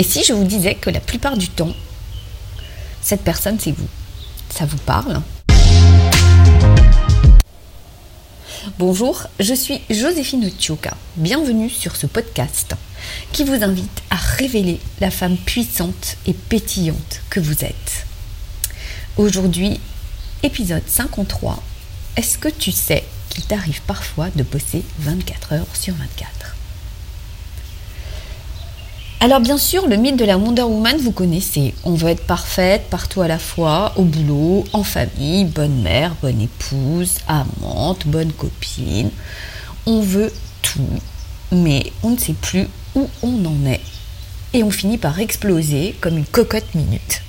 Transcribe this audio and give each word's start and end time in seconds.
Et 0.00 0.04
si 0.04 0.22
je 0.22 0.32
vous 0.32 0.44
disais 0.44 0.76
que 0.76 0.90
la 0.90 1.00
plupart 1.00 1.36
du 1.36 1.48
temps, 1.48 1.74
cette 3.02 3.22
personne, 3.22 3.58
c'est 3.58 3.72
vous 3.72 3.88
Ça 4.48 4.64
vous 4.64 4.78
parle? 4.78 5.20
Bonjour, 8.78 9.26
je 9.40 9.54
suis 9.54 9.80
Joséphine 9.90 10.44
Otioka. 10.44 10.96
Bienvenue 11.16 11.68
sur 11.68 11.96
ce 11.96 12.06
podcast 12.06 12.76
qui 13.32 13.42
vous 13.42 13.64
invite 13.64 14.02
à 14.10 14.14
révéler 14.14 14.78
la 15.00 15.10
femme 15.10 15.36
puissante 15.36 16.16
et 16.26 16.32
pétillante 16.32 17.22
que 17.28 17.40
vous 17.40 17.64
êtes. 17.64 18.06
Aujourd'hui, 19.16 19.80
épisode 20.44 20.86
53. 20.86 21.60
Est-ce 22.16 22.38
que 22.38 22.48
tu 22.48 22.70
sais 22.70 23.02
qu'il 23.30 23.42
t'arrive 23.44 23.82
parfois 23.82 24.28
de 24.36 24.44
bosser 24.44 24.84
24 25.00 25.54
heures 25.54 25.76
sur 25.76 25.94
24 25.94 26.57
alors 29.20 29.40
bien 29.40 29.58
sûr, 29.58 29.88
le 29.88 29.96
mythe 29.96 30.16
de 30.16 30.24
la 30.24 30.38
Wonder 30.38 30.62
Woman, 30.62 30.96
vous 30.98 31.10
connaissez. 31.10 31.74
On 31.82 31.94
veut 31.94 32.10
être 32.10 32.24
parfaite 32.24 32.84
partout 32.88 33.20
à 33.20 33.26
la 33.26 33.40
fois, 33.40 33.92
au 33.96 34.04
boulot, 34.04 34.64
en 34.72 34.84
famille, 34.84 35.44
bonne 35.44 35.82
mère, 35.82 36.14
bonne 36.22 36.40
épouse, 36.40 37.16
amante, 37.26 38.06
bonne 38.06 38.32
copine. 38.32 39.10
On 39.86 40.00
veut 40.00 40.32
tout, 40.62 41.00
mais 41.50 41.92
on 42.04 42.10
ne 42.10 42.16
sait 42.16 42.34
plus 42.34 42.68
où 42.94 43.08
on 43.22 43.44
en 43.44 43.66
est. 43.66 43.80
Et 44.52 44.62
on 44.62 44.70
finit 44.70 44.98
par 44.98 45.18
exploser 45.18 45.96
comme 46.00 46.16
une 46.16 46.24
cocotte 46.24 46.74
minute. 46.76 47.22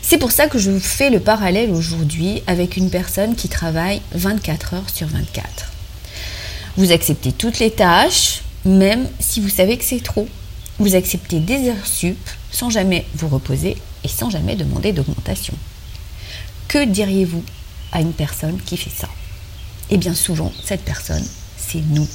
C'est 0.00 0.18
pour 0.18 0.32
ça 0.32 0.46
que 0.46 0.58
je 0.58 0.70
vous 0.70 0.80
fais 0.80 1.10
le 1.10 1.20
parallèle 1.20 1.70
aujourd'hui 1.70 2.42
avec 2.46 2.78
une 2.78 2.88
personne 2.88 3.36
qui 3.36 3.48
travaille 3.48 4.00
24 4.12 4.74
heures 4.74 4.90
sur 4.90 5.06
24. 5.06 5.70
Vous 6.76 6.92
acceptez 6.92 7.32
toutes 7.32 7.58
les 7.58 7.70
tâches, 7.70 8.43
même 8.64 9.08
si 9.20 9.40
vous 9.40 9.48
savez 9.48 9.76
que 9.78 9.84
c'est 9.84 10.02
trop. 10.02 10.28
Vous 10.78 10.94
acceptez 10.96 11.38
des 11.38 11.68
heures 11.68 11.86
sup 11.86 12.18
sans 12.50 12.70
jamais 12.70 13.06
vous 13.14 13.28
reposer 13.28 13.76
et 14.02 14.08
sans 14.08 14.30
jamais 14.30 14.56
demander 14.56 14.92
d'augmentation. 14.92 15.54
Que 16.68 16.84
diriez-vous 16.84 17.44
à 17.92 18.00
une 18.00 18.12
personne 18.12 18.58
qui 18.64 18.76
fait 18.76 18.90
ça? 18.90 19.08
Et 19.90 19.94
eh 19.94 19.98
bien 19.98 20.14
souvent, 20.14 20.52
cette 20.64 20.82
personne, 20.82 21.24
c'est 21.56 21.82
nous. 21.90 22.08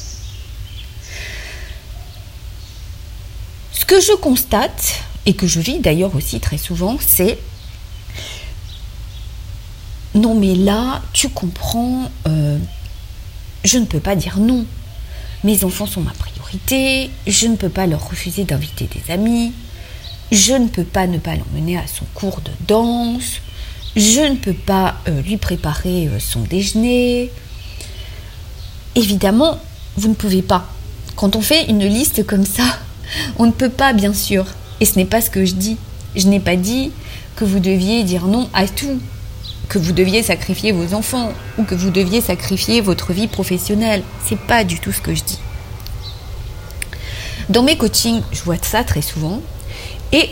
Ce 3.72 3.86
que 3.86 4.02
je 4.02 4.14
constate, 4.14 5.04
et 5.26 5.34
que 5.34 5.46
je 5.46 5.60
vis 5.60 5.80
d'ailleurs 5.80 6.16
aussi 6.16 6.40
très 6.40 6.58
souvent, 6.58 6.98
c'est 7.06 7.38
non 10.16 10.34
mais 10.34 10.56
là, 10.56 11.04
tu 11.14 11.30
comprends, 11.30 12.10
euh, 12.28 12.58
je 13.64 13.78
ne 13.78 13.86
peux 13.86 14.00
pas 14.00 14.16
dire 14.16 14.40
non. 14.40 14.66
Mes 15.44 15.64
enfants 15.64 15.86
sont 15.86 16.02
ma 16.02 16.12
priorité, 16.12 16.29
je 17.28 17.48
ne 17.48 17.56
peux 17.56 17.70
pas 17.70 17.88
leur 17.88 18.10
refuser 18.10 18.44
d'inviter 18.44 18.88
des 18.88 19.14
amis, 19.14 19.54
je 20.32 20.54
ne 20.54 20.68
peux 20.68 20.84
pas 20.84 21.08
ne 21.08 21.18
pas 21.18 21.36
l'emmener 21.36 21.78
à 21.78 21.88
son 21.88 22.06
cours 22.14 22.42
de 22.42 22.52
danse, 22.68 23.42
je 23.96 24.22
ne 24.22 24.36
peux 24.36 24.54
pas 24.54 24.96
euh, 25.08 25.22
lui 25.22 25.38
préparer 25.38 26.08
euh, 26.08 26.20
son 26.20 26.42
déjeuner. 26.42 27.32
Évidemment, 28.96 29.60
vous 29.98 30.10
ne 30.10 30.14
pouvez 30.14 30.42
pas. 30.42 30.68
Quand 31.16 31.36
on 31.36 31.42
fait 31.42 31.66
une 31.70 31.86
liste 31.86 32.26
comme 32.26 32.46
ça, 32.46 32.64
on 33.38 33.46
ne 33.46 33.52
peut 33.52 33.70
pas, 33.70 33.94
bien 33.94 34.14
sûr. 34.14 34.46
Et 34.80 34.86
ce 34.86 34.96
n'est 34.96 35.06
pas 35.06 35.22
ce 35.22 35.30
que 35.30 35.46
je 35.46 35.54
dis. 35.54 35.78
Je 36.16 36.28
n'ai 36.28 36.40
pas 36.40 36.56
dit 36.56 36.92
que 37.36 37.46
vous 37.46 37.60
deviez 37.60 38.04
dire 38.04 38.26
non 38.26 38.50
à 38.54 38.68
tout 38.68 39.00
que 39.68 39.78
vous 39.78 39.92
deviez 39.92 40.24
sacrifier 40.24 40.72
vos 40.72 40.96
enfants 40.96 41.32
ou 41.60 41.64
que 41.64 41.76
vous 41.76 41.92
deviez 41.92 42.22
sacrifier 42.22 42.82
votre 42.82 43.14
vie 43.14 43.28
professionnelle. 43.28 44.02
C'est 44.26 44.40
pas 44.40 44.64
du 44.64 44.80
tout 44.80 44.92
ce 44.92 45.02
que 45.02 45.14
je 45.14 45.24
dis. 45.24 45.40
Dans 47.50 47.64
mes 47.64 47.78
coachings, 47.78 48.22
je 48.32 48.44
vois 48.44 48.58
ça 48.62 48.84
très 48.84 49.02
souvent. 49.02 49.42
Et 50.12 50.30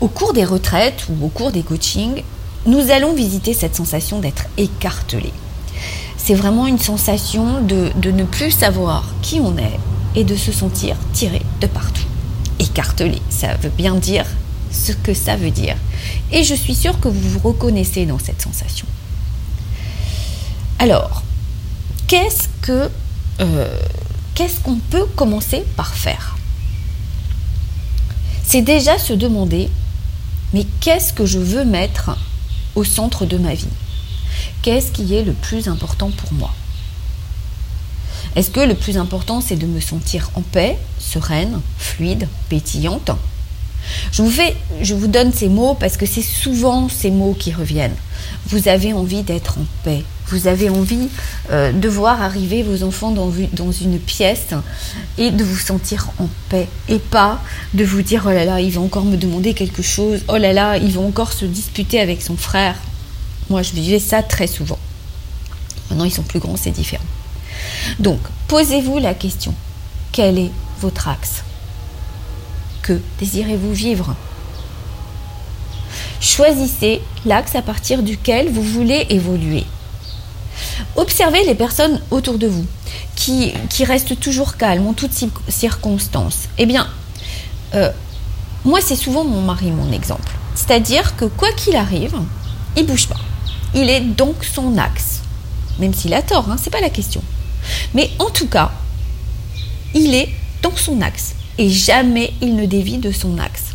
au 0.00 0.08
cours 0.08 0.34
des 0.34 0.44
retraites 0.44 1.06
ou 1.08 1.24
au 1.24 1.28
cours 1.28 1.50
des 1.50 1.62
coachings, 1.62 2.22
nous 2.66 2.90
allons 2.90 3.14
visiter 3.14 3.54
cette 3.54 3.74
sensation 3.74 4.18
d'être 4.18 4.44
écartelé. 4.58 5.32
C'est 6.18 6.34
vraiment 6.34 6.66
une 6.66 6.78
sensation 6.78 7.62
de, 7.62 7.90
ne 8.10 8.24
plus 8.24 8.50
savoir 8.50 9.14
qui 9.22 9.40
on 9.40 9.56
est 9.56 9.78
et 10.14 10.24
de 10.24 10.36
se 10.36 10.52
sentir 10.52 10.96
tiré 11.14 11.40
de 11.60 11.66
partout. 11.66 12.02
Écartelé, 12.58 13.22
ça 13.30 13.54
veut 13.54 13.70
bien 13.70 13.94
dire 13.94 14.26
ce 14.70 14.92
que 14.92 15.14
ça 15.14 15.36
veut 15.36 15.50
dire. 15.50 15.76
Et 16.32 16.44
je 16.44 16.54
suis 16.54 16.74
sûre 16.74 17.00
que 17.00 17.08
vous 17.08 17.30
vous 17.30 17.48
reconnaissez 17.48 18.04
dans 18.04 18.18
cette 18.18 18.42
sensation. 18.42 18.86
Alors, 20.78 21.22
qu'est-ce 22.08 22.48
que 22.60 22.90
euh, 23.40 23.78
qu'est-ce 24.36 24.60
qu'on 24.60 24.76
peut 24.76 25.06
commencer 25.16 25.64
par 25.76 25.94
faire? 25.94 26.36
C'est 28.44 28.62
déjà 28.62 28.98
se 28.98 29.14
demander, 29.14 29.70
mais 30.52 30.64
qu'est-ce 30.80 31.12
que 31.12 31.26
je 31.26 31.38
veux 31.38 31.64
mettre 31.64 32.16
au 32.76 32.84
centre 32.84 33.24
de 33.24 33.38
ma 33.38 33.54
vie? 33.54 33.66
Qu'est-ce 34.62 34.92
qui 34.92 35.14
est 35.14 35.24
le 35.24 35.32
plus 35.32 35.68
important 35.68 36.10
pour 36.10 36.32
moi? 36.34 36.52
Est-ce 38.36 38.50
que 38.50 38.60
le 38.60 38.74
plus 38.74 38.98
important, 38.98 39.40
c'est 39.40 39.56
de 39.56 39.66
me 39.66 39.80
sentir 39.80 40.30
en 40.34 40.42
paix, 40.42 40.78
sereine, 40.98 41.62
fluide, 41.78 42.28
pétillante? 42.50 43.10
Je 44.12 44.94
vous, 44.94 45.06
donne 45.06 45.32
ces 45.32 45.48
mots 45.48 45.74
parce 45.74 45.96
que 45.96 46.06
c'est 46.06 46.22
souvent 46.22 46.88
ces 46.88 47.10
mots 47.10 47.34
qui 47.38 47.52
reviennent. 47.52 47.94
Vous 48.46 48.68
avez 48.68 48.92
envie 48.92 49.22
d'être 49.22 49.58
en 49.58 49.64
paix. 49.84 50.02
Vous 50.28 50.48
avez 50.48 50.68
envie 50.68 51.08
euh, 51.52 51.72
de 51.72 51.88
voir 51.88 52.20
arriver 52.20 52.62
vos 52.62 52.82
enfants 52.82 53.12
dans, 53.12 53.32
dans, 53.52 53.70
une 53.70 53.98
pièce 53.98 54.48
et 55.18 55.30
de 55.30 55.44
vous 55.44 55.58
sentir 55.58 56.10
en 56.18 56.28
paix. 56.48 56.68
Et 56.88 56.98
pas 56.98 57.40
de 57.74 57.84
vous 57.84 58.02
dire 58.02 58.24
oh 58.26 58.30
là 58.30 58.44
là, 58.44 58.60
il 58.60 58.72
va 58.72 58.80
encore 58.80 59.04
me 59.04 59.16
demander 59.16 59.54
quelque 59.54 59.82
chose. 59.82 60.20
Oh 60.28 60.36
là 60.36 60.52
là, 60.52 60.78
il 60.78 60.92
va 60.92 61.00
encore 61.00 61.32
se 61.32 61.44
disputer 61.44 62.00
avec 62.00 62.22
son 62.22 62.36
frère. 62.36 62.74
Moi, 63.50 63.62
je 63.62 63.72
vivais 63.72 64.00
ça 64.00 64.22
très 64.22 64.48
souvent. 64.48 64.78
Maintenant, 65.90 66.04
ils 66.04 66.12
sont 66.12 66.22
plus 66.22 66.40
grands, 66.40 66.56
c'est 66.56 66.72
différent. 66.72 67.04
Donc, 68.00 68.18
posez-vous 68.48 68.98
la 68.98 69.14
question. 69.14 69.54
Quel 70.10 70.38
est 70.38 70.50
votre 70.80 71.08
axe? 71.08 71.44
Que 72.86 73.00
désirez-vous 73.18 73.72
vivre? 73.72 74.14
Choisissez 76.20 77.02
l'axe 77.24 77.56
à 77.56 77.62
partir 77.62 78.02
duquel 78.02 78.48
vous 78.48 78.62
voulez 78.62 79.06
évoluer. 79.10 79.64
Observez 80.94 81.44
les 81.44 81.56
personnes 81.56 82.00
autour 82.10 82.38
de 82.38 82.46
vous 82.46 82.64
qui, 83.16 83.52
restent 83.80 84.18
toujours 84.20 84.56
calmes 84.56 84.86
en 84.86 84.92
toutes 84.92 85.12
circonstances. 85.48 86.48
Eh 86.58 86.66
bien, 86.66 86.86
euh, 87.74 87.90
moi, 88.64 88.80
c'est 88.80 88.96
souvent 88.96 89.24
mon 89.24 89.42
mari, 89.42 89.72
mon 89.72 89.90
exemple. 89.92 90.32
C'est-à-dire 90.54 91.16
que 91.16 91.24
quoi 91.24 91.50
qu'il 91.52 91.74
arrive, 91.74 92.14
il 92.76 92.86
bouge 92.86 93.08
pas. 93.08 93.20
Il 93.74 93.90
est 93.90 94.00
donc 94.00 94.44
son 94.44 94.78
axe. 94.78 95.22
Même 95.80 95.92
s'il 95.92 96.14
a 96.14 96.22
tort, 96.22 96.50
hein, 96.50 96.56
c'est 96.62 96.70
pas 96.70 96.80
la 96.80 96.90
question. 96.90 97.22
Mais 97.94 98.10
en 98.20 98.30
tout 98.30 98.46
cas, 98.46 98.70
il 99.92 100.14
est 100.14 100.30
dans 100.62 100.76
son 100.76 101.00
axe 101.02 101.34
et 101.58 101.70
jamais 101.70 102.32
il 102.40 102.56
ne 102.56 102.66
dévie 102.66 102.98
de 102.98 103.12
son 103.12 103.38
axe. 103.38 103.74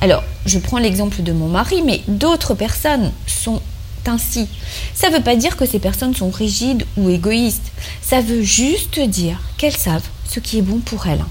Alors, 0.00 0.22
je 0.46 0.58
prends 0.58 0.78
l'exemple 0.78 1.22
de 1.22 1.32
mon 1.32 1.48
mari, 1.48 1.82
mais 1.82 2.02
d'autres 2.08 2.54
personnes 2.54 3.12
sont 3.26 3.60
ainsi. 4.06 4.48
Ça 4.94 5.10
ne 5.10 5.16
veut 5.16 5.22
pas 5.22 5.36
dire 5.36 5.56
que 5.56 5.66
ces 5.66 5.78
personnes 5.78 6.14
sont 6.14 6.30
rigides 6.30 6.86
ou 6.96 7.10
égoïstes. 7.10 7.70
Ça 8.00 8.20
veut 8.20 8.42
juste 8.42 8.98
dire 8.98 9.40
qu'elles 9.58 9.76
savent 9.76 10.08
ce 10.28 10.40
qui 10.40 10.58
est 10.58 10.62
bon 10.62 10.78
pour 10.78 11.06
elles. 11.06 11.24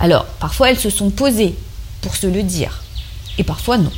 Alors, 0.00 0.26
parfois 0.38 0.70
elles 0.70 0.78
se 0.78 0.90
sont 0.90 1.10
posées 1.10 1.54
pour 2.02 2.16
se 2.16 2.26
le 2.26 2.42
dire, 2.42 2.82
et 3.38 3.44
parfois 3.44 3.78
non. 3.78 3.92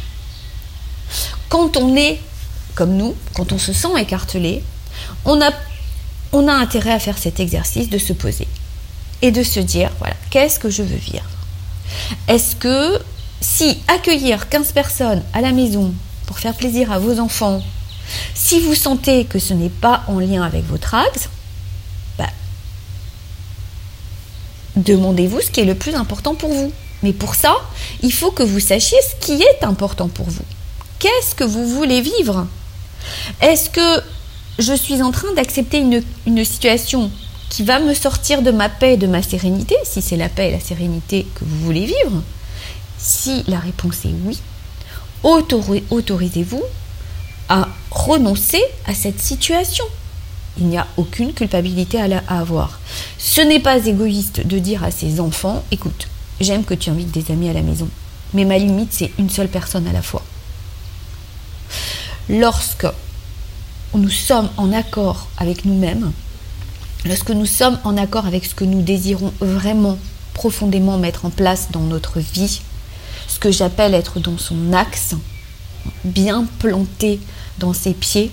Quand 1.49 1.77
on 1.77 1.97
est 1.97 2.21
comme 2.75 2.97
nous, 2.97 3.15
quand 3.35 3.53
on 3.53 3.59
se 3.59 3.73
sent 3.73 3.99
écartelé, 3.99 4.63
on 5.25 5.41
a, 5.41 5.51
intérêt 6.33 6.93
à 6.93 6.99
faire 6.99 7.19
cet 7.19 7.41
exercice 7.41 7.91
de 7.91 7.99
se 7.99 8.13
poser 8.13 8.47
et 9.23 9.31
de 9.31 9.43
se 9.43 9.61
dire, 9.61 9.91
voilà, 9.99 10.15
qu'est-ce 10.31 10.59
que 10.59 10.71
je 10.71 10.83
veux 10.83 10.97
vivre? 10.97 11.25
Est-ce 12.29 12.57
que 12.57 12.99
si 13.41 13.79
accueillir 13.89 14.49
15 14.49 14.73
personnes 14.73 15.23
à 15.33 15.41
la 15.41 15.53
maison 15.53 15.93
pour 16.27 16.39
faire 16.39 16.55
plaisir 16.55 16.93
à 16.93 16.99
vos 16.99 17.19
enfants, 17.19 17.63
si 18.35 18.61
vous 18.61 18.75
sentez 18.75 19.25
que 19.25 19.39
ce 19.39 19.55
n'est 19.55 19.71
pas 19.71 20.03
en 20.09 20.19
lien 20.19 20.43
avec 20.43 20.65
votre 20.67 20.95
axe, 20.95 21.29
bah, 22.19 22.29
demandez-vous 24.77 25.41
ce 25.41 25.51
qui 25.51 25.61
est 25.61 25.65
le 25.65 25.75
plus 25.75 25.95
important 25.95 26.35
pour 26.35 26.53
vous. 26.53 26.73
Mais 27.03 27.13
pour 27.13 27.35
ça, 27.35 27.57
il 28.03 28.13
faut 28.13 28.31
que 28.31 28.43
vous 28.43 28.61
sachiez 28.61 28.99
ce 29.03 29.25
qui 29.25 29.43
est 29.43 29.65
important 29.65 30.09
pour 30.09 30.29
vous. 30.29 30.45
Qu'est-ce 30.99 31.35
que 31.35 31.45
vous 31.45 31.67
voulez 31.67 32.03
vivre? 32.03 32.47
Est-ce 33.41 33.71
que 33.71 34.03
je 34.59 34.75
suis 34.75 35.01
en 35.01 35.11
train 35.11 35.33
d'accepter 35.35 35.79
une, 35.79 36.03
une 36.27 36.45
situation 36.45 37.11
qui 37.51 37.65
va 37.65 37.81
me 37.81 37.93
sortir 37.93 38.41
de 38.41 38.53
ma 38.53 38.71
paix 38.71 38.95
et 38.95 38.97
de 38.97 39.09
ma 39.09 39.23
sérénité, 39.23 39.75
si 39.85 40.01
c'est 40.01 40.17
la 40.17 40.31
paix 40.31 40.49
et 40.49 40.53
la 40.53 40.61
sérénité 40.61 41.27
que 41.35 41.45
vous 41.45 41.59
voulez 41.67 41.85
vivre 41.85 42.23
Si 42.97 43.43
la 43.49 43.59
réponse 43.59 44.05
est 44.07 44.15
oui, 44.25 44.41
autorisez-vous 45.23 46.63
à 47.51 47.69
renoncer 47.91 48.63
à 48.87 48.95
cette 48.95 49.21
situation. 49.21 49.85
Il 50.59 50.67
n'y 50.67 50.79
a 50.79 50.87
aucune 50.97 51.33
culpabilité 51.33 52.01
à, 52.01 52.23
avoir. 52.29 52.81
Ce 53.19 53.41
n'est 53.41 53.61
pas 53.61 53.85
égoïste 53.85 54.47
de 54.47 54.59
dire 54.59 54.85
à 54.85 54.91
ses 54.91 55.21
enfants, 55.21 55.65
écoute, 55.71 56.09
j'aime 56.41 56.65
que 56.65 56.75
tu 56.75 56.91
invites 56.91 57.11
des 57.11 57.33
amis 57.33 57.51
à 57.51 57.53
la 57.53 57.63
maison, 57.63 57.89
mais 58.33 58.45
ma 58.45 58.59
limite, 58.59 58.93
c'est 58.93 59.11
une 59.19 59.31
seule 59.31 59.49
personne 59.49 59.87
à 59.89 59.93
la 59.93 60.03
fois. 60.03 60.23
Lorsque 62.29 62.87
nous 63.95 64.09
sommes 64.09 64.51
en 64.57 64.73
accord 64.73 65.29
avec 65.37 65.65
nous-mêmes, 65.65 66.13
lorsque 67.05 67.31
nous 67.31 67.47
sommes 67.47 67.79
en 67.85 67.97
accord 67.97 68.27
avec 68.27 68.45
ce 68.45 68.55
que 68.55 68.65
nous 68.65 68.83
désirons 68.83 69.33
vraiment 69.41 69.99
profondément 70.35 70.99
mettre 70.99 71.25
en 71.25 71.31
place 71.31 71.69
dans 71.71 71.81
notre 71.81 72.21
vie, 72.21 72.61
ce 73.29 73.39
que 73.39 73.51
j'appelle 73.51 73.95
être 73.95 74.21
dans 74.21 74.39
son 74.39 74.73
axe, 74.73 75.15
bien 76.05 76.47
planté 76.59 77.21
dans 77.59 77.73
ses 77.73 77.95
pieds, 77.95 78.31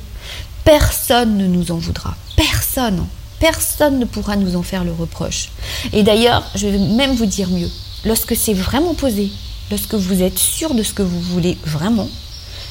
personne 0.63 1.37
ne 1.37 1.47
nous 1.47 1.71
en 1.71 1.77
voudra. 1.77 2.15
Personne. 2.35 3.05
Personne 3.39 3.99
ne 3.99 4.05
pourra 4.05 4.35
nous 4.35 4.55
en 4.55 4.63
faire 4.63 4.83
le 4.83 4.91
reproche. 4.91 5.49
Et 5.93 6.01
d'ailleurs, 6.01 6.43
je 6.55 6.67
vais 6.67 6.79
même 6.79 7.15
vous 7.15 7.27
dire 7.27 7.49
mieux. 7.49 7.69
Lorsque 8.05 8.35
c'est 8.35 8.53
vraiment 8.53 8.95
posé, 8.95 9.31
lorsque 9.69 9.93
vous 9.93 10.23
êtes 10.23 10.39
sûr 10.39 10.73
de 10.73 10.81
ce 10.81 10.93
que 10.93 11.03
vous 11.03 11.21
voulez 11.21 11.57
vraiment, 11.65 12.09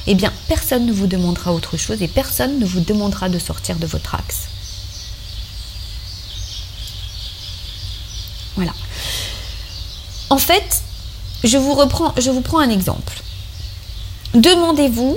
eh 0.08 0.14
bien, 0.14 0.32
personne 0.48 0.87
ne 0.87 0.93
vous 0.93 1.06
demandera 1.06 1.52
autre 1.52 1.76
chose 1.76 2.02
et 2.02 2.08
personne 2.08 2.58
ne 2.58 2.64
vous 2.64 2.81
demandera 2.81 3.28
de 3.28 3.38
sortir 3.38 3.76
de 3.76 3.87
votre 3.87 4.14
axe. 4.14 4.48
Voilà. 8.56 8.73
En 10.31 10.38
fait, 10.38 10.82
je 11.44 11.56
vous 11.56 11.79
je 12.19 12.31
vous 12.31 12.41
prends 12.41 12.58
un 12.58 12.70
exemple. 12.70 13.23
Demandez-vous 14.35 15.17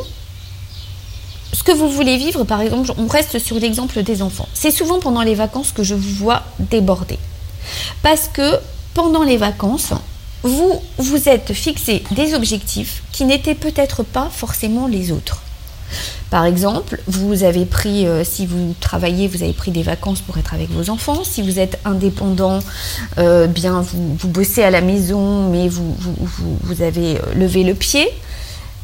ce 1.52 1.64
que 1.64 1.72
vous 1.72 1.90
voulez 1.90 2.18
vivre, 2.18 2.44
par 2.44 2.62
exemple, 2.62 2.94
on 2.98 3.08
reste 3.08 3.40
sur 3.40 3.60
l'exemple 3.60 4.04
des 4.04 4.22
enfants. 4.22 4.48
C'est 4.54 4.72
souvent 4.72 5.00
pendant 5.00 5.24
les 5.24 5.36
vacances 5.36 5.72
que 5.72 5.84
je 5.84 5.96
vous 5.96 6.14
vois 6.14 6.44
déborder. 6.60 7.18
Parce 8.04 8.30
que 8.32 8.60
pendant 8.94 9.24
les 9.24 9.38
vacances, 9.38 9.94
vous 10.44 10.82
vous 10.98 11.28
êtes 11.28 11.54
fixé 11.54 12.04
des 12.12 12.34
objectifs 12.34 13.04
qui 13.12 13.26
n'étaient 13.26 13.56
peut-être 13.56 14.04
pas 14.04 14.30
forcément 14.32 14.88
les 14.88 15.12
autres. 15.12 15.42
Par 16.30 16.46
exemple, 16.46 17.00
vous 17.08 17.44
avez 17.44 17.66
pris, 17.66 18.06
euh, 18.06 18.24
si 18.24 18.46
vous 18.46 18.76
travaillez, 18.80 19.28
vous 19.28 19.42
avez 19.42 19.54
pris 19.54 19.72
des 19.72 19.82
vacances 19.82 20.22
pour 20.22 20.38
être 20.38 20.54
avec 20.54 20.70
vos 20.70 20.90
enfants. 20.92 21.24
Si 21.24 21.42
vous 21.42 21.58
êtes 21.60 21.80
indépendant, 21.86 22.60
euh, 23.18 23.48
bien 23.48 23.82
vous, 23.82 24.16
vous, 24.16 24.28
bossez 24.28 24.62
à 24.62 24.70
la 24.70 24.82
maison, 24.82 25.50
mais 25.50 25.68
vous, 25.68 25.96
vous, 25.98 26.82
avez 26.84 27.18
euh, 27.18 27.34
levé 27.36 27.64
le 27.64 27.74
pied. 27.74 28.08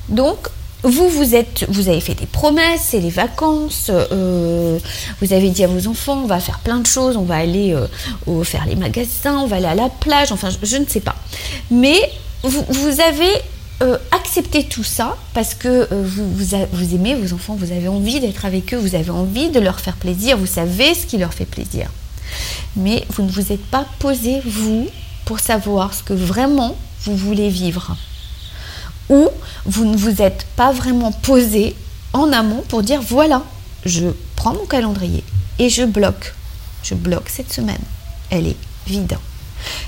Donc, 0.09 0.47
vous, 0.81 1.07
vous, 1.07 1.35
êtes, 1.35 1.65
vous 1.69 1.87
avez 1.87 2.01
fait 2.01 2.15
des 2.15 2.25
promesses, 2.25 2.81
c'est 2.89 2.99
les 2.99 3.09
vacances, 3.09 3.89
vous 3.89 5.33
avez 5.33 5.49
dit 5.49 5.63
à 5.63 5.67
vos 5.67 5.87
enfants, 5.87 6.21
on 6.23 6.27
va 6.27 6.39
faire 6.39 6.59
plein 6.59 6.77
de 6.77 6.85
choses, 6.85 7.17
on 7.17 7.23
va 7.23 7.37
aller 7.37 7.75
faire 8.43 8.67
les 8.67 8.75
magasins, 8.75 9.39
on 9.39 9.47
va 9.47 9.55
aller 9.55 9.65
à 9.65 9.73
la 9.73 9.89
plage, 9.89 10.31
enfin, 10.31 10.49
je, 10.51 10.57
je 10.61 10.77
ne 10.77 10.85
sais 10.85 10.99
pas. 10.99 11.15
Mais 11.71 11.97
vous, 12.43 12.63
vous 12.69 13.01
avez 13.01 13.31
euh, 13.81 13.97
acceptez 14.11 14.63
tout 14.63 14.85
ça 14.85 15.17
parce 15.33 15.53
que 15.53 15.67
euh, 15.91 16.03
vous, 16.03 16.95
aimez 16.95 17.15
vos 17.15 17.33
enfants, 17.33 17.55
vous 17.55 17.73
avez 17.73 17.89
envie 17.89 18.21
d'être 18.21 18.45
avec 18.45 18.73
eux, 18.73 18.77
vous 18.77 18.95
avez 18.95 19.09
envie 19.09 19.49
de 19.49 19.59
leur 19.59 19.81
faire 19.81 19.97
plaisir, 19.97 20.37
vous 20.37 20.45
savez 20.45 20.93
ce 20.93 21.05
qui 21.05 21.17
leur 21.17 21.33
fait 21.33 21.45
plaisir. 21.45 21.89
Mais 22.77 23.05
vous 23.09 23.23
ne 23.23 23.29
vous 23.29 23.51
êtes 23.51 23.65
pas 23.65 23.85
posé, 23.99 24.41
vous, 24.45 24.87
pour 25.25 25.39
savoir 25.39 25.93
ce 25.93 26.03
que 26.03 26.13
vraiment 26.13 26.77
vous 27.03 27.17
voulez 27.17 27.49
vivre. 27.49 27.97
Ou 29.09 29.27
vous 29.65 29.83
ne 29.83 29.97
vous 29.97 30.21
êtes 30.21 30.47
pas 30.55 30.71
vraiment 30.71 31.11
posé 31.11 31.75
en 32.13 32.31
amont 32.31 32.63
pour 32.69 32.81
dire 32.81 33.01
voilà, 33.01 33.43
je 33.85 34.07
prends 34.37 34.53
mon 34.53 34.65
calendrier 34.65 35.23
et 35.59 35.69
je 35.69 35.83
bloque. 35.83 36.33
Je 36.81 36.95
bloque 36.95 37.29
cette 37.29 37.51
semaine. 37.51 37.81
Elle 38.29 38.47
est 38.47 38.57
vide. 38.87 39.17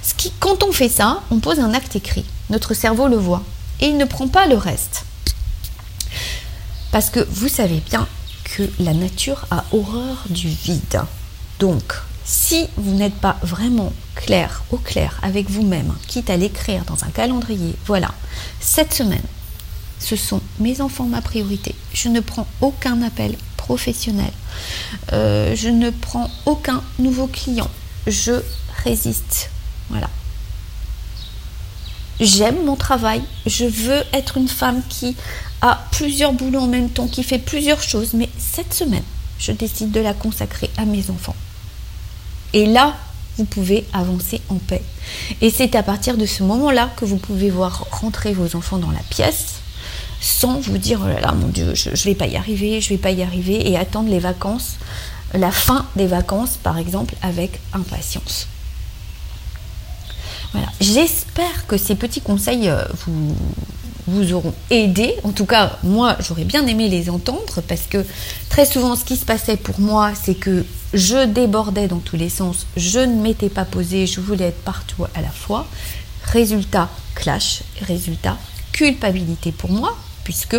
Ce 0.03 0.13
quand 0.39 0.63
on 0.63 0.71
fait 0.71 0.89
ça, 0.89 1.21
on 1.31 1.39
pose 1.39 1.59
un 1.59 1.73
acte 1.73 1.95
écrit. 1.95 2.25
Notre 2.49 2.73
cerveau 2.73 3.07
le 3.07 3.17
voit 3.17 3.43
et 3.81 3.87
il 3.87 3.97
ne 3.97 4.05
prend 4.05 4.27
pas 4.27 4.47
le 4.47 4.55
reste. 4.55 5.05
Parce 6.91 7.09
que 7.09 7.19
vous 7.29 7.47
savez 7.47 7.81
bien 7.89 8.07
que 8.43 8.63
la 8.79 8.93
nature 8.93 9.45
a 9.51 9.65
horreur 9.71 10.23
du 10.29 10.47
vide. 10.47 11.01
Donc, 11.59 11.93
si 12.23 12.67
vous 12.77 12.93
n'êtes 12.93 13.15
pas 13.15 13.37
vraiment 13.43 13.93
clair, 14.15 14.63
au 14.71 14.77
clair 14.77 15.19
avec 15.21 15.49
vous-même, 15.49 15.93
quitte 16.07 16.29
à 16.29 16.37
l'écrire 16.37 16.85
dans 16.85 17.03
un 17.03 17.09
calendrier, 17.09 17.75
voilà, 17.85 18.11
cette 18.59 18.93
semaine, 18.93 19.23
ce 19.99 20.15
sont 20.15 20.41
mes 20.59 20.81
enfants 20.81 21.05
ma 21.05 21.21
priorité. 21.21 21.75
Je 21.93 22.09
ne 22.09 22.19
prends 22.19 22.47
aucun 22.61 23.01
appel 23.01 23.35
professionnel. 23.57 24.31
Euh, 25.13 25.55
je 25.55 25.69
ne 25.69 25.89
prends 25.89 26.29
aucun 26.45 26.83
nouveau 26.99 27.27
client. 27.27 27.69
Je 28.05 28.41
résiste. 28.83 29.49
Voilà 29.89 30.09
j'aime 32.19 32.65
mon 32.65 32.75
travail, 32.75 33.21
je 33.45 33.65
veux 33.65 34.03
être 34.13 34.37
une 34.37 34.47
femme 34.47 34.81
qui 34.89 35.15
a 35.61 35.85
plusieurs 35.91 36.33
boulots 36.33 36.61
en 36.61 36.67
même 36.67 36.89
temps, 36.89 37.07
qui 37.07 37.23
fait 37.23 37.39
plusieurs 37.39 37.81
choses, 37.81 38.13
mais 38.13 38.29
cette 38.37 38.73
semaine, 38.73 39.03
je 39.39 39.51
décide 39.51 39.91
de 39.91 39.99
la 39.99 40.13
consacrer 40.13 40.69
à 40.77 40.85
mes 40.85 41.09
enfants. 41.09 41.35
Et 42.53 42.65
là, 42.65 42.95
vous 43.37 43.45
pouvez 43.45 43.85
avancer 43.93 44.41
en 44.49 44.55
paix. 44.55 44.81
Et 45.41 45.49
c'est 45.49 45.75
à 45.75 45.83
partir 45.83 46.17
de 46.17 46.25
ce 46.25 46.43
moment-là 46.43 46.89
que 46.97 47.05
vous 47.05 47.17
pouvez 47.17 47.49
voir 47.49 47.85
rentrer 47.91 48.33
vos 48.33 48.55
enfants 48.55 48.77
dans 48.77 48.91
la 48.91 49.03
pièce 49.09 49.61
sans 50.19 50.59
vous 50.59 50.79
dire 50.79 50.99
oh 51.03 51.21
là 51.21 51.31
mon 51.33 51.47
Dieu, 51.47 51.75
je 51.75 51.91
ne 51.91 51.95
vais 51.95 52.15
pas 52.15 52.25
y 52.25 52.35
arriver, 52.35 52.81
je 52.81 52.89
vais 52.89 52.97
pas 52.97 53.11
y 53.11 53.21
arriver 53.21 53.69
et 53.69 53.77
attendre 53.77 54.09
les 54.09 54.19
vacances, 54.19 54.77
la 55.33 55.51
fin 55.51 55.85
des 55.95 56.07
vacances 56.07 56.57
par 56.57 56.79
exemple 56.79 57.13
avec 57.21 57.59
impatience. 57.73 58.47
J'espère 60.79 61.65
que 61.67 61.77
ces 61.77 61.95
petits 61.95 62.21
conseils 62.21 62.69
euh, 62.69 62.83
vous, 63.05 63.35
vous 64.07 64.33
auront 64.33 64.53
aidé. 64.69 65.15
En 65.23 65.31
tout 65.31 65.45
cas, 65.45 65.77
moi, 65.83 66.15
j'aurais 66.19 66.43
bien 66.43 66.65
aimé 66.67 66.87
les 66.87 67.09
entendre 67.09 67.61
parce 67.67 67.87
que 67.87 68.05
très 68.49 68.65
souvent, 68.65 68.95
ce 68.95 69.03
qui 69.03 69.17
se 69.17 69.25
passait 69.25 69.57
pour 69.57 69.79
moi, 69.79 70.13
c'est 70.15 70.35
que 70.35 70.65
je 70.93 71.25
débordais 71.25 71.87
dans 71.87 71.99
tous 71.99 72.15
les 72.15 72.29
sens, 72.29 72.65
je 72.77 72.99
ne 72.99 73.21
m'étais 73.21 73.49
pas 73.49 73.65
posée, 73.65 74.07
je 74.07 74.21
voulais 74.21 74.45
être 74.45 74.61
partout 74.63 75.05
à 75.15 75.21
la 75.21 75.29
fois. 75.29 75.67
Résultat, 76.23 76.89
clash, 77.15 77.61
résultat, 77.81 78.37
culpabilité 78.71 79.51
pour 79.51 79.71
moi, 79.71 79.97
puisque 80.23 80.57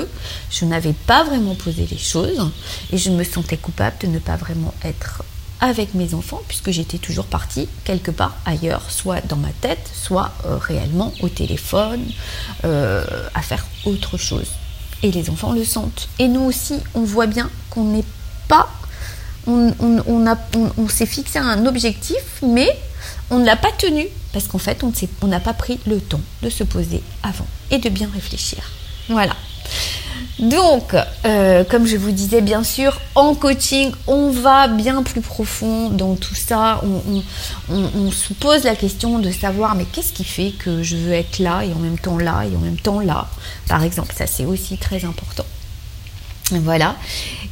je 0.51 0.65
n'avais 0.65 0.95
pas 0.95 1.25
vraiment 1.25 1.55
posé 1.55 1.87
les 1.91 1.99
choses 1.99 2.51
et 2.93 2.99
je 2.99 3.11
me 3.11 3.25
sentais 3.25 3.57
coupable 3.57 3.97
de 4.01 4.07
ne 4.09 4.19
pas 4.19 4.37
vraiment 4.37 4.75
être 4.85 5.23
avec 5.61 5.95
mes 5.95 6.15
enfants, 6.15 6.41
puisque 6.49 6.71
j'étais 6.71 6.99
toujours 6.99 7.27
partie 7.27 7.69
quelque 7.85 8.11
part 8.11 8.37
ailleurs, 8.45 8.83
soit 8.91 9.21
dans 9.27 9.37
ma 9.37 9.51
tête, 9.61 9.91
soit 9.93 10.33
euh, 10.47 10.57
réellement 10.57 11.13
au 11.21 11.29
téléphone, 11.29 12.05
euh, 12.65 13.05
à 13.35 13.43
faire 13.43 13.67
autre 13.85 14.17
chose. 14.17 14.49
Et 15.03 15.11
les 15.11 15.31
enfants 15.31 15.53
le 15.53 15.65
sentent. 15.65 16.09
Et 16.19 16.29
nous 16.29 16.43
aussi, 16.43 16.75
on 16.95 17.03
voit 17.03 17.27
bien 17.27 17.51
qu'on 17.71 17.85
n'est 17.85 18.05
pas... 18.49 18.69
On, 19.47 19.73
on, 19.79 20.89
s'est 20.89 21.07
fixé 21.07 21.39
un 21.39 21.65
objectif, 21.65 22.43
mais 22.43 22.69
on 23.31 23.39
ne 23.39 23.47
l'a 23.47 23.57
pas 23.57 23.73
tenu, 23.79 24.07
parce 24.33 24.47
qu'en 24.47 24.59
fait, 24.59 24.85
on 25.23 25.27
n'a 25.27 25.41
pas 25.41 25.55
pris 25.55 25.81
le 25.87 26.01
temps 26.01 26.21
de 26.43 26.51
se 26.51 26.65
poser 26.65 27.03
avant 27.23 27.47
et 27.71 27.79
de 27.79 27.89
bien 27.89 28.11
réfléchir. 28.13 28.59
Voilà. 29.09 29.35
Donc, 30.39 30.95
euh, 31.25 31.65
comme 31.65 31.87
je 31.87 31.97
vous 31.97 32.13
disais, 32.13 32.41
bien 32.41 32.63
sûr, 32.63 33.01
en 33.17 33.35
coaching, 33.35 33.91
on 34.07 34.31
va 34.31 34.69
bien 34.69 35.03
plus 35.03 35.21
profond 35.21 35.91
dans 35.91 36.15
tout 36.15 36.35
ça. 36.35 36.81
On, 37.71 38.11
se 38.13 38.33
pose 38.35 38.65
la 38.65 38.77
question 38.77 39.19
de 39.19 39.31
savoir, 39.31 39.75
mais 39.75 39.85
qu'est-ce 39.85 40.13
qui 40.13 40.25
fait 40.25 40.53
que 40.53 40.83
je 40.83 40.97
veux 40.97 41.13
être 41.13 41.41
là 41.41 41.65
et 41.65 41.73
en 41.73 41.79
même 41.79 41.99
temps 41.99 42.19
là 42.19 42.45
et 42.45 42.55
en 42.55 42.61
même 42.61 42.79
temps 42.79 43.01
là? 43.01 43.29
Par 43.69 43.83
exemple, 43.83 44.15
ça 44.17 44.27
c'est 44.27 44.45
aussi 44.45 44.79
très 44.79 45.05
important. 45.05 45.45
Voilà. 46.53 46.95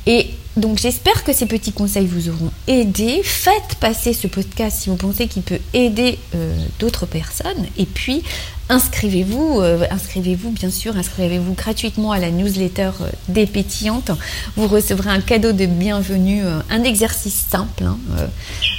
Et 0.07 0.31
donc 0.57 0.79
j'espère 0.79 1.23
que 1.23 1.33
ces 1.33 1.47
petits 1.47 1.73
conseils 1.73 2.07
vous 2.07 2.29
auront 2.31 2.51
aidé. 2.67 3.21
Faites 3.23 3.77
passer 3.79 4.13
ce 4.13 4.27
podcast 4.27 4.79
si 4.81 4.89
vous 4.89 4.97
pensez 4.97 5.29
qu'il 5.29 5.43
peut 5.43 5.59
aider 5.75 6.19
euh, 6.35 6.57
d'autres 6.79 7.05
personnes. 7.05 7.67
Et 7.77 7.85
puis 7.85 8.23
inscrivez-vous, 8.71 9.61
euh, 9.61 9.87
inscrivez-vous 9.91 10.51
bien 10.51 10.71
sûr, 10.71 10.97
inscrivez-vous 10.97 11.53
gratuitement 11.53 12.13
à 12.13 12.19
la 12.19 12.31
newsletter 12.31 12.91
euh, 13.03 13.11
des 13.29 13.47
pétillantes. 13.47 14.11
Vous 14.57 14.67
recevrez 14.67 15.11
un 15.11 15.21
cadeau 15.21 15.53
de 15.53 15.67
bienvenue, 15.67 16.43
un 16.71 16.83
exercice 16.83 17.45
simple, 17.51 17.85
hein, 17.85 17.99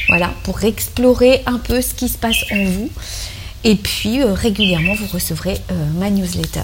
voilà, 0.09 0.33
pour 0.43 0.63
explorer 0.63 1.43
un 1.45 1.59
peu 1.59 1.81
ce 1.81 1.93
qui 1.93 2.09
se 2.09 2.17
passe 2.17 2.43
en 2.51 2.65
vous. 2.65 2.89
Et 3.63 3.75
puis 3.75 4.23
régulièrement 4.23 4.95
vous 4.95 5.07
recevrez 5.07 5.57
ma 5.99 6.09
newsletter. 6.09 6.61